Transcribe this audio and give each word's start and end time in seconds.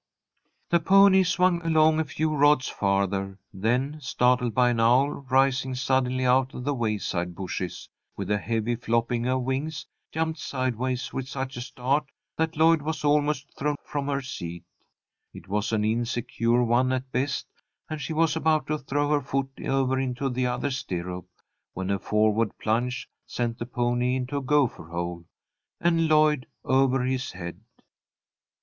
The 0.71 0.79
pony 0.79 1.21
swung 1.21 1.61
along 1.61 1.99
a 1.99 2.03
few 2.03 2.33
rods 2.33 2.67
farther, 2.67 3.37
then, 3.53 3.99
startled 4.01 4.55
by 4.55 4.71
an 4.71 4.79
owl 4.79 5.11
rising 5.29 5.75
suddenly 5.75 6.25
out 6.25 6.55
of 6.55 6.63
the 6.63 6.73
wayside 6.73 7.35
bushes 7.35 7.87
with 8.17 8.31
a 8.31 8.39
heavy 8.39 8.75
flopping 8.75 9.27
of 9.27 9.43
wings, 9.43 9.85
jumped 10.11 10.39
sideways 10.39 11.13
with 11.13 11.29
such 11.29 11.55
a 11.55 11.61
start 11.61 12.05
that 12.35 12.57
Lloyd 12.57 12.81
was 12.81 13.03
almost 13.05 13.55
thrown 13.55 13.75
from 13.83 14.07
her 14.07 14.23
seat. 14.23 14.63
It 15.35 15.47
was 15.47 15.71
an 15.71 15.85
insecure 15.85 16.63
one 16.63 16.91
at 16.91 17.11
best, 17.11 17.45
and 17.87 18.01
she 18.01 18.11
was 18.11 18.35
about 18.35 18.65
to 18.69 18.79
throw 18.79 19.11
her 19.11 19.21
foot 19.21 19.51
over 19.63 19.99
into 19.99 20.31
the 20.31 20.47
other 20.47 20.71
stirrup 20.71 21.27
when 21.73 21.91
a 21.91 21.99
forward 21.99 22.57
plunge 22.57 23.07
sent 23.27 23.59
the 23.59 23.67
pony 23.67 24.15
into 24.15 24.37
a 24.37 24.41
gopher 24.41 24.85
hole, 24.87 25.25
and 25.79 26.07
Lloyd 26.07 26.47
over 26.63 27.03
his 27.03 27.33
head. 27.33 27.61